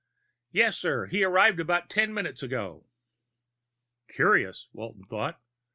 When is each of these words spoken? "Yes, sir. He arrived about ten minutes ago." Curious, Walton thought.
"Yes, 0.51 0.79
sir. 0.79 1.05
He 1.05 1.23
arrived 1.23 1.59
about 1.59 1.87
ten 1.87 2.11
minutes 2.11 2.41
ago." 2.41 2.87
Curious, 4.07 4.67
Walton 4.73 5.03
thought. 5.03 5.39